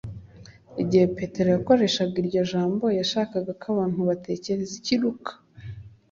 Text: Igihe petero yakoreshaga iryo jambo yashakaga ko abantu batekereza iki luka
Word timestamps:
Igihe 0.83 1.05
petero 1.17 1.49
yakoreshaga 1.55 2.15
iryo 2.23 2.41
jambo 2.51 2.85
yashakaga 2.99 3.51
ko 3.61 3.65
abantu 3.73 3.99
batekereza 4.09 4.73
iki 4.81 4.95
luka 5.01 5.31